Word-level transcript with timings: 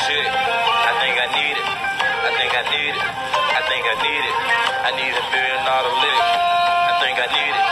chick. 0.00 0.24
I 0.24 0.92
think 1.04 1.14
I 1.20 1.28
need 1.36 1.56
it. 1.56 1.68
I 1.68 2.30
think 2.38 2.52
I 2.54 2.62
need 2.72 2.94
it. 2.96 3.02
I 3.02 3.60
think 3.68 3.84
I 3.84 3.94
need 4.00 4.22
it. 4.24 4.36
I 4.82 4.90
need 4.96 5.12
a 5.12 5.24
million 5.28 5.60
dollar 5.68 5.92
lick. 5.92 6.18
I 6.22 6.92
think 7.02 7.16
I 7.20 7.28
need 7.28 7.52
it. 7.52 7.66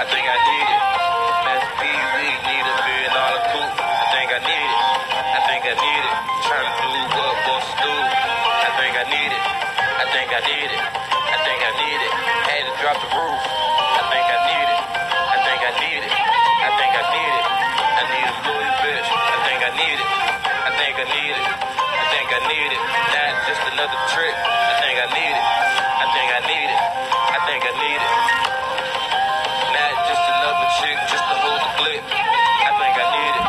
I 0.00 0.04
think 0.10 0.24
I 0.26 0.36
need 0.40 0.66
it. 0.66 0.80
Master 1.46 1.72
P, 1.78 1.82
need 1.86 2.64
a 2.64 2.74
million 2.74 3.12
dollar 3.14 3.40
coupe. 3.54 3.74
I 3.78 4.06
think 4.14 4.28
I 4.34 4.40
need 4.42 4.68
it. 4.70 4.80
I 5.14 5.40
think 5.46 5.62
I 5.64 5.74
need 5.78 6.02
it. 6.10 6.14
Trying 6.48 6.66
to 6.66 6.74
do 6.80 6.90
what 7.14 7.36
bosses 7.46 7.76
do. 7.78 7.92
I 7.94 8.70
think 8.80 8.92
I 8.98 9.04
need 9.06 9.30
it. 9.30 9.44
I 10.00 10.04
think 10.10 10.28
I 10.34 10.40
need 10.50 10.70
it. 10.74 10.82
I 10.82 11.36
think 11.46 11.60
I 11.60 11.72
need 11.78 12.00
it. 12.02 12.12
Had 12.50 12.62
to 12.66 12.72
drop 12.82 12.96
the 12.98 13.10
roof. 13.14 13.39
Need 21.20 21.36
it. 21.36 21.44
I 21.44 22.04
think 22.16 22.28
I 22.32 22.40
need 22.48 22.70
it. 22.72 22.82
Not 23.12 23.32
just 23.44 23.62
another 23.68 23.98
trick. 24.08 24.32
I 24.32 24.74
think 24.80 24.96
I 24.96 25.08
need 25.12 25.34
it. 25.36 25.46
I 26.00 26.06
think 26.16 26.28
I 26.32 26.40
need 26.48 26.68
it. 26.72 26.80
I 26.80 27.38
think 27.44 27.60
I 27.60 27.72
need 27.76 28.00
it. 28.00 28.12
Not 29.76 29.94
just 30.08 30.24
another 30.32 30.68
chick 30.80 30.96
just 31.12 31.24
to 31.28 31.36
hold 31.44 31.60
the 31.60 31.72
clip. 31.76 32.02
I 32.08 32.72
think 32.80 32.94
I 32.96 33.06
need 33.12 33.34
it. 33.36 33.46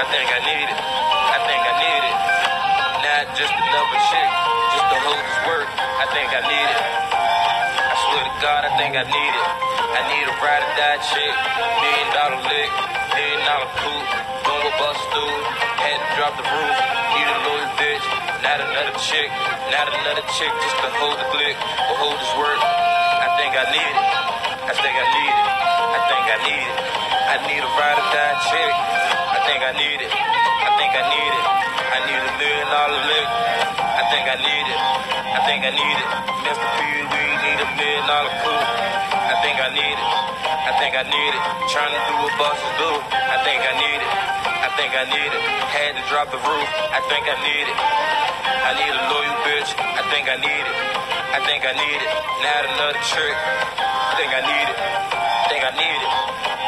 I 0.00 0.04
think 0.08 0.28
I 0.32 0.40
need 0.48 0.68
it. 0.72 0.80
I 0.80 1.38
think 1.44 1.60
I 1.60 1.74
need 1.76 2.02
it. 2.08 2.16
Not 3.04 3.24
just 3.36 3.52
another 3.52 3.98
chick 4.08 4.30
just 4.72 4.86
to 4.88 4.96
hold 5.04 5.20
this 5.20 5.40
work. 5.44 5.68
I 5.76 6.06
think 6.16 6.28
I 6.32 6.40
need 6.40 6.68
it. 6.72 6.82
I 7.20 7.94
swear 8.00 8.22
to 8.24 8.34
God, 8.40 8.60
I 8.64 8.70
think 8.80 8.96
I 8.96 9.04
need 9.04 9.34
it. 9.36 9.48
I 9.92 10.00
need 10.08 10.24
a 10.24 10.34
ride 10.40 10.64
or 10.64 10.72
die 10.72 11.00
chick, 11.04 11.34
million 11.84 12.08
dollar 12.16 12.40
lick, 12.48 12.70
million 13.12 13.40
dollar 13.44 13.68
coupe, 13.76 14.08
drop 16.16 16.34
the 16.34 16.46
roof, 16.46 16.76
need 17.14 17.28
a 17.28 17.38
loyal 17.46 17.70
bitch, 17.78 18.06
not 18.42 18.58
another 18.58 18.94
chick, 18.98 19.30
not 19.70 19.86
another 19.90 20.24
chick 20.34 20.50
just 20.50 20.76
to 20.82 20.88
hold 20.98 21.16
the 21.18 21.26
click 21.30 21.56
or 21.90 21.94
hold 22.00 22.16
this 22.18 22.32
work. 22.40 22.60
I 22.60 23.28
think 23.38 23.52
I 23.54 23.64
need 23.70 23.94
it. 23.94 24.06
I 24.70 24.74
think 24.74 24.94
I 24.96 25.06
need 25.06 25.34
it. 25.34 25.48
I 25.90 26.00
think 26.08 26.24
I 26.26 26.38
need 26.46 26.66
it. 26.66 26.78
I 27.30 27.36
need 27.46 27.62
a 27.62 27.70
ride 27.78 27.98
or 27.98 28.08
die 28.10 28.36
chick. 28.50 28.72
I 28.74 29.38
think 29.46 29.60
I 29.62 29.72
need 29.78 30.00
it. 30.02 30.10
I 30.10 30.70
think 30.78 30.92
I 30.98 31.02
need 31.06 31.32
it. 31.36 31.46
I 31.46 31.98
need 32.06 32.22
a 32.22 32.32
million 32.38 32.68
dollar 32.70 33.00
lick. 33.06 33.28
I 33.78 34.02
think 34.10 34.24
I 34.26 34.36
need 34.38 34.66
it. 34.66 34.80
I 35.30 35.40
think 35.46 35.60
I 35.62 35.72
need 35.74 35.98
it. 36.00 36.08
Mr. 36.42 36.66
P, 36.74 36.78
we 37.06 37.22
need 37.44 37.58
a 37.60 37.68
million 37.78 38.04
dollar 38.10 38.32
coupe. 38.42 38.66
I 39.14 39.34
think 39.46 39.56
I 39.62 39.70
need 39.74 39.96
it. 39.98 40.10
I 40.42 40.72
think 40.78 40.92
I 40.98 41.04
need 41.06 41.32
it. 41.38 41.42
Trying 41.70 41.94
to 41.94 42.00
do 42.08 42.14
what 42.18 42.34
bosses 42.38 42.72
do. 42.82 42.90
I 43.14 43.38
think 43.46 43.62
I 43.62 43.72
need 43.78 44.00
it. 44.02 44.39
I 44.70 44.78
think 44.78 44.94
I 44.94 45.02
need 45.02 45.32
it. 45.34 45.42
Had 45.74 45.98
to 45.98 46.02
drop 46.06 46.30
the 46.30 46.38
roof. 46.46 46.68
I 46.94 47.02
think 47.10 47.26
I 47.26 47.34
need 47.42 47.66
it. 47.66 47.74
I 47.74 48.70
need 48.78 48.94
a 48.94 49.02
loyal 49.10 49.36
bitch. 49.42 49.70
I 49.74 50.02
think 50.14 50.30
I 50.30 50.38
need 50.38 50.62
it. 50.62 50.78
I 51.34 51.42
think 51.42 51.66
I 51.66 51.74
need 51.74 51.98
it. 51.98 52.10
Not 52.38 52.62
another 52.70 53.02
trick. 53.10 53.34
I 53.34 54.14
think 54.14 54.30
I 54.30 54.42
need 54.46 54.68
it. 54.70 54.78
Think 55.50 55.62
I 55.66 55.72
need 55.74 56.00
it. 56.06 56.12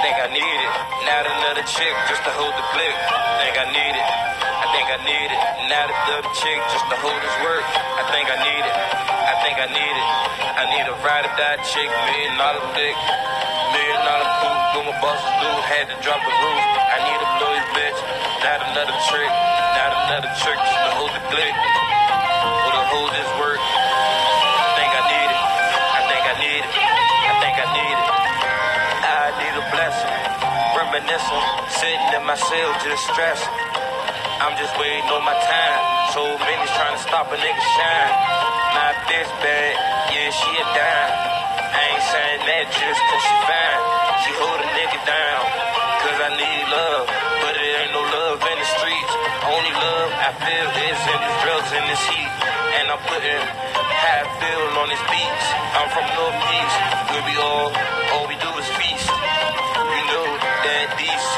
Think 0.00 0.16
I 0.16 0.28
need 0.32 0.58
it. 0.64 0.72
Not 1.04 1.28
another 1.28 1.64
chick 1.68 1.92
just 2.08 2.24
to 2.24 2.32
hold 2.40 2.56
the 2.56 2.64
click. 2.72 2.96
Think 3.44 3.54
I 3.60 3.68
need 3.68 3.92
it. 3.92 4.08
I 4.48 4.66
think 4.72 4.86
I 4.88 4.98
need 5.04 5.28
it. 5.28 5.42
Not 5.68 5.88
another 5.92 6.32
chick 6.40 6.58
just 6.72 6.86
to 6.88 6.96
hold 7.04 7.20
his 7.20 7.36
work. 7.44 7.64
I 8.00 8.04
think 8.16 8.32
I 8.32 8.38
need 8.40 8.64
it. 8.64 8.76
I 9.28 9.34
think 9.44 9.56
I 9.60 9.68
need 9.68 9.94
it. 10.00 10.08
I 10.56 10.64
need 10.72 10.86
a 10.88 10.96
ride 11.04 11.28
or 11.28 11.34
die 11.36 11.60
chick, 11.68 11.88
million 12.08 12.32
dollar 12.40 12.64
dick, 12.72 12.96
million 13.76 14.00
dollar 14.08 14.28
coupe. 14.40 14.60
Do 14.72 14.78
my 14.88 14.96
bosses 15.04 15.32
do. 15.44 15.50
Had 15.68 15.84
to 15.92 15.96
drop 16.00 16.24
the 16.24 16.32
roof. 16.32 16.64
I 16.64 16.98
need 17.04 17.20
a. 17.20 17.28
Not 17.40 17.49
another 18.70 18.94
trick. 19.10 19.32
Not 19.74 19.90
another 20.06 20.30
trick 20.38 20.54
just 20.54 20.82
to 20.86 20.92
hold 20.94 21.10
the 21.10 21.22
click. 21.26 21.54
Or 21.54 22.70
to 22.70 22.84
hold 22.94 23.10
his 23.18 23.30
work. 23.42 23.58
I 23.58 24.68
think 24.78 24.90
I 24.94 25.02
need 25.10 25.30
it. 25.34 25.42
I 25.90 26.00
think 26.06 26.22
I 26.22 26.34
need 26.38 26.62
it. 26.62 26.70
I 26.70 27.32
think 27.42 27.54
I 27.58 27.66
need 27.74 27.96
it. 27.98 28.10
I 29.10 29.22
need 29.42 29.54
a 29.58 29.64
blessing. 29.74 30.14
Reminiscing. 30.78 31.46
Sitting 31.82 32.10
in 32.14 32.22
my 32.22 32.38
cell 32.38 32.70
just 32.86 33.02
stressing. 33.10 33.54
I'm 34.38 34.54
just 34.54 34.72
waiting 34.78 35.04
on 35.10 35.26
my 35.26 35.34
time. 35.34 35.82
So 36.14 36.22
many's 36.38 36.70
trying 36.78 36.94
to 36.94 37.02
stop 37.02 37.26
a 37.34 37.38
nigga 37.42 37.64
shine. 37.74 38.14
My 38.70 38.94
bitch 39.10 39.30
bad, 39.42 39.74
yeah, 40.14 40.30
she 40.30 40.50
a 40.54 40.64
dime. 40.78 41.12
I 41.74 41.80
ain't 41.90 42.06
saying 42.06 42.42
that 42.46 42.64
just 42.70 43.00
cause 43.02 43.24
she 43.26 43.36
fine. 43.50 43.82
She 44.22 44.30
hold 44.38 44.58
a 44.62 44.68
nigga 44.78 45.00
down. 45.10 45.79
I 50.30 50.32
feel 50.46 50.70
is 50.70 51.02
in 51.10 51.18
these 51.26 51.40
drugs 51.42 51.70
in 51.74 51.84
this 51.90 52.02
heat. 52.06 52.30
And 52.78 52.86
I'm 52.86 53.02
putting 53.10 53.42
half 53.98 54.30
feel 54.38 54.62
on 54.78 54.86
these 54.86 55.06
beats. 55.10 55.46
I'm 55.74 55.90
from 55.90 56.06
Northeast, 56.06 56.76
where 57.10 57.24
we 57.26 57.34
all, 57.34 57.66
all 58.14 58.30
we 58.30 58.38
do 58.38 58.46
is 58.62 58.68
feast. 58.78 59.10
You 59.10 60.02
know 60.06 60.30
that 60.38 60.94
DC, 60.94 61.34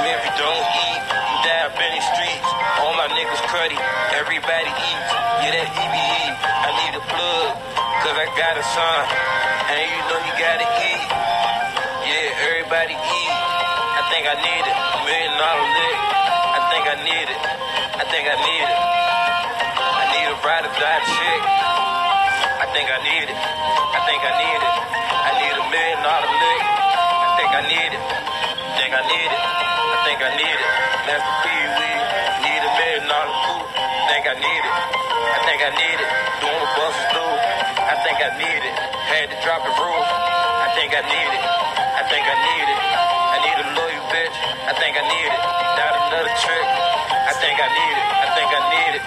where 0.00 0.16
we 0.16 0.30
don't 0.40 0.64
eat, 0.64 1.02
you 1.12 1.36
die 1.44 1.68
up 1.68 1.76
in 1.76 1.92
these 1.92 2.08
streets. 2.08 2.48
All 2.80 2.96
my 2.96 3.12
niggas 3.12 3.44
cruddy, 3.52 3.76
everybody 4.16 4.72
eats. 4.80 5.12
Yeah, 5.44 5.52
that 5.52 5.68
EBE, 5.76 6.32
I 6.32 6.70
need 6.88 6.92
a 6.96 7.04
plug, 7.04 7.52
cause 8.00 8.16
I 8.16 8.32
got 8.32 8.56
a 8.56 8.64
son. 8.64 9.02
And 9.76 9.84
you 9.92 10.00
know 10.08 10.18
you 10.24 10.32
gotta 10.40 10.68
eat. 10.80 11.04
Yeah, 12.08 12.48
everybody 12.48 12.96
eat. 12.96 13.32
I 13.36 14.08
think 14.08 14.24
I 14.24 14.40
need 14.40 14.64
it. 14.64 14.72
A 14.72 14.98
million 15.04 15.36
dollar 15.36 15.68
lick. 15.68 16.12
I 16.72 16.80
think 16.80 16.88
I 16.88 17.04
need 17.04 17.28
it. 17.28 17.42
I 18.00 18.04
think 18.08 18.24
I 18.32 18.36
need 18.48 18.64
it. 18.64 18.80
I 18.80 20.04
need 20.08 20.24
a 20.24 20.36
ride 20.40 20.64
or 20.64 20.72
die 20.72 21.04
chick. 21.04 21.42
I 21.44 22.66
think 22.72 22.88
I 22.88 22.96
need 23.04 23.28
it. 23.28 23.36
I 23.36 24.00
think 24.08 24.20
I 24.24 24.32
need 24.40 24.56
it. 24.56 24.76
I 25.12 25.30
need 25.36 25.52
a 25.52 25.64
million 25.68 26.00
dollar 26.00 26.32
lick. 26.32 26.62
I 26.64 27.28
think 27.36 27.52
I 27.52 27.62
need 27.68 27.92
it. 27.92 28.00
I 28.00 28.72
think 28.80 28.88
I 28.88 29.02
need 29.04 29.28
it. 29.36 29.42
I 29.44 29.96
think 30.08 30.20
I 30.24 30.30
need 30.32 30.56
it. 30.64 30.72
Master 31.12 31.34
P, 31.44 31.46
we 31.76 31.90
need 32.40 32.62
a 32.64 32.72
million 32.72 33.04
dollar 33.04 33.36
coupe. 33.36 33.68
I 33.76 34.08
think 34.08 34.24
I 34.32 34.34
need 34.40 34.62
it. 34.64 34.76
I 35.28 35.38
think 35.44 35.60
I 35.60 35.70
need 35.76 35.98
it. 36.00 36.10
Doing 36.40 36.56
what 36.56 36.72
bosses 36.72 37.08
do. 37.12 37.26
I 37.84 37.94
think 38.00 38.16
I 38.16 38.30
need 38.40 38.62
it. 38.64 38.76
Had 39.12 39.28
to 39.28 39.36
drop 39.44 39.60
the 39.60 39.76
roof. 39.76 40.08
I 40.08 40.72
think 40.72 40.96
I 40.96 41.04
need 41.04 41.32
it. 41.36 41.44
I 41.44 42.02
think. 42.08 42.24
I 42.24 42.41
I 47.62 47.70
need 47.70 47.94
it. 47.94 48.08
I 48.10 48.28
think 48.34 48.50
I 48.50 48.60
need 48.74 48.92
it. 48.98 49.04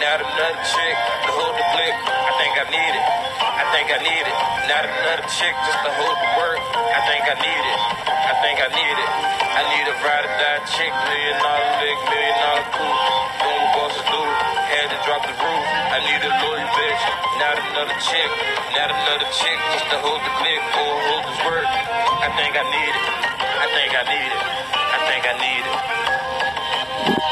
Not 0.00 0.18
another 0.24 0.64
chick 0.64 0.96
to 0.96 1.30
hold 1.36 1.52
the 1.60 1.66
blick. 1.76 1.92
I 1.92 2.32
think 2.40 2.52
I 2.56 2.64
need 2.72 2.94
it. 2.96 3.04
I 3.36 3.64
think 3.68 3.86
I 3.92 3.98
need 4.00 4.24
it. 4.24 4.36
Not 4.64 4.82
another 4.88 5.28
chick 5.28 5.52
just 5.68 5.80
to 5.84 5.92
hold 6.00 6.16
the 6.16 6.30
work. 6.40 6.56
I 6.72 7.04
think 7.04 7.20
I 7.28 7.36
need 7.36 7.64
it. 7.68 7.80
I 8.08 8.32
think 8.40 8.56
I 8.64 8.68
need 8.72 8.96
it. 8.96 9.10
I 9.44 9.62
need 9.76 9.84
a 9.92 9.94
ride 10.00 10.24
or 10.24 10.32
die 10.40 10.64
chick, 10.72 10.88
million 10.88 11.36
dollar 11.36 11.68
lick, 11.84 11.98
million 12.08 12.36
dollar 12.40 12.64
coupe. 12.72 13.00
Doing 13.44 13.60
what 13.60 13.72
bosses 13.76 14.04
do. 14.08 14.20
Had 14.72 14.88
to 14.88 14.98
drop 15.04 15.22
the 15.28 15.36
roof. 15.36 15.64
I 15.92 16.00
need 16.08 16.20
a 16.24 16.32
loyal 16.48 16.64
bitch. 16.72 17.02
Not 17.44 17.60
another 17.60 17.96
chick. 18.00 18.30
Not 18.72 18.88
another 18.88 19.28
chick 19.36 19.58
just 19.76 19.86
to 19.92 20.00
hold 20.00 20.24
the 20.24 20.32
click 20.40 20.62
or 20.80 20.92
hold 21.12 21.24
his 21.28 21.40
work. 21.44 21.68
I 21.68 22.32
think 22.40 22.56
I 22.56 22.64
need 22.72 22.94
it. 22.96 23.04
I 23.36 23.66
think 23.76 23.90
I 23.92 24.02
need 24.08 24.30
it. 24.32 24.44
I 24.80 24.98
think 25.12 25.22
I 25.28 25.34
need 25.44 25.64
it. 25.68 27.31